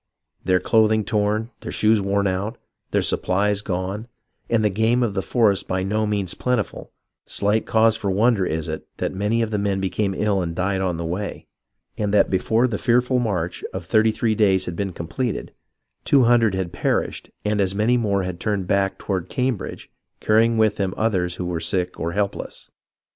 Their 0.43 0.59
clothing 0.59 1.03
torn, 1.03 1.51
their 1.59 1.71
shoes 1.71 2.01
worn 2.01 2.25
out, 2.25 2.57
their 2.89 3.03
supplies 3.03 3.61
gone, 3.61 4.07
and 4.49 4.65
the 4.65 4.71
game 4.71 5.03
of 5.03 5.13
the 5.13 5.21
forest 5.21 5.67
by 5.67 5.83
no 5.83 6.07
means 6.07 6.33
plentiful, 6.33 6.91
slight 7.27 7.67
cause 7.67 7.95
for 7.95 8.09
wonder 8.09 8.43
is 8.43 8.67
it 8.67 8.87
that 8.97 9.13
many 9.13 9.43
of 9.43 9.51
the 9.51 9.59
men 9.59 9.79
became 9.79 10.15
ill 10.15 10.41
and 10.41 10.55
died 10.55 10.81
on 10.81 10.97
the 10.97 11.05
way, 11.05 11.45
and 11.99 12.11
that 12.15 12.31
before 12.31 12.67
the 12.67 12.79
fearful 12.79 13.19
march 13.19 13.63
of 13.75 13.85
thirty 13.85 14.11
three 14.11 14.33
days 14.33 14.65
had 14.65 14.75
been 14.75 14.91
completed, 14.91 15.53
two 16.03 16.23
hundred 16.23 16.55
had 16.55 16.73
perished 16.73 17.29
and 17.45 17.61
as 17.61 17.75
many 17.75 17.95
more 17.95 18.23
had 18.23 18.39
turned 18.39 18.65
back 18.65 18.97
toward 18.97 19.29
Cambridge, 19.29 19.91
carrj 20.19 20.43
ing 20.45 20.57
with 20.57 20.77
them 20.77 20.95
others 20.97 21.37
w^ho 21.37 21.45
were 21.45 21.59
sick 21.59 21.99
or 21.99 22.13
helpless. 22.13 22.71